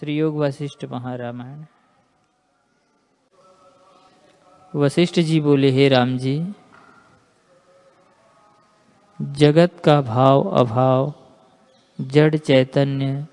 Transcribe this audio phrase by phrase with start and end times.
[0.00, 1.64] श्री योग वशिष्ठ महारामायण।
[4.74, 6.52] वशिष्ठ जी बोले, हे राम जी,
[9.22, 11.14] जगत का भाव अभाव,
[12.00, 13.26] जड़ चैतन्य,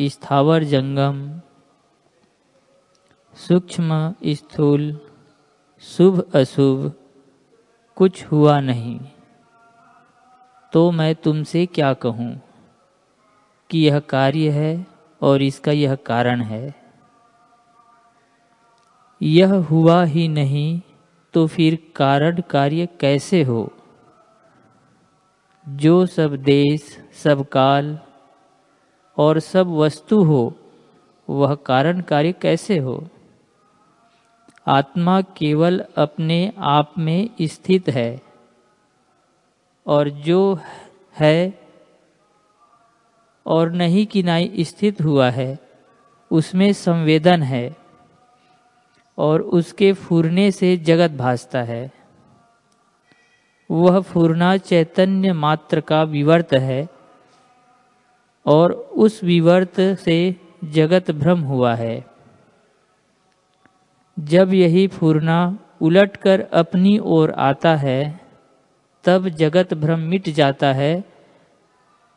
[0.00, 1.40] स्थावर जंगम,
[3.36, 5.00] सूक्ष्म स्थूल,
[5.80, 6.92] शुभ अशुभ,
[7.96, 9.00] कुछ हुआ नहीं।
[10.72, 12.40] तो मैं तुमसे क्या कहूँ
[13.70, 14.93] कि यह कार्य है
[15.24, 16.74] और इसका यह कारण है।
[19.22, 20.80] यह हुआ ही नहीं
[21.34, 23.72] तो फिर कारण कार्य कैसे हो?
[25.68, 27.98] जो सब देश, सब काल
[29.18, 30.42] और सब वस्तु हो,
[31.28, 33.08] वह कारण कार्य कैसे हो?
[34.66, 38.22] आत्मा केवल अपने आप में स्थित है
[39.86, 40.58] और जो
[41.20, 41.63] है
[43.46, 45.58] और नहीं किनाई स्थित हुआ है।
[46.30, 47.76] उसमें संवेदन है
[49.18, 51.92] और उसके फूरने से जगत भासता है।
[53.70, 56.88] वह फूरना चैतन्य मात्र का विवर्त है
[58.46, 62.04] और उस विवर्त से जगत भ्रम हुआ है।
[64.18, 68.20] जब यही फूरना उलटकर अपनी ओर आता है,
[69.04, 71.04] तब जगत भ्रम मिट जाता है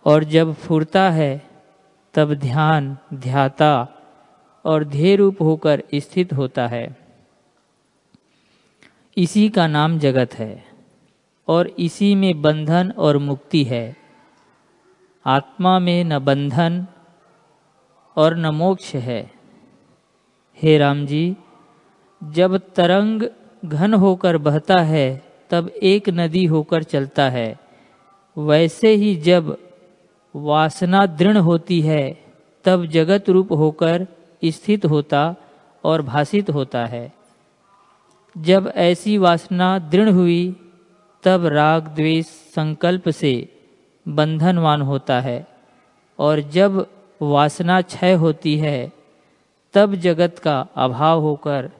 [0.08, 1.50] और जब फुरता है,
[2.14, 3.88] तब ध्यान ध्याता
[4.66, 6.98] और ध्येय रूप होकर स्थित होता है।
[9.18, 10.66] इसी का नाम जगत है
[11.48, 13.96] और इसी में बंधन और मुक्ति है।
[15.26, 16.88] आत्मा में न बंधन
[18.16, 19.32] और न मोक्ष है।
[20.62, 21.38] हे राम जी,
[22.24, 23.24] जब तरंग
[23.66, 27.60] घन होकर बहता है, तब एक नदी होकर चलता है।
[28.38, 29.67] वैसे ही जब
[30.38, 32.24] वासना दृढ़ होती है,
[32.64, 34.08] तब जगत रूप होकर
[34.46, 35.36] स्थित होता
[35.84, 37.14] और भाषित होता है।
[38.38, 40.56] जब ऐसी वासना दृढ़ हुई,
[41.24, 43.50] तब राग द्वेष संकल्प से
[44.08, 45.48] बंधनवान होता है,
[46.20, 46.88] और जब
[47.22, 48.92] वासना क्षय होती है,
[49.74, 51.72] तब जगत का अभाव होकर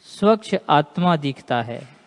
[0.00, 1.97] स्वच्छ आत्मा दिखता है।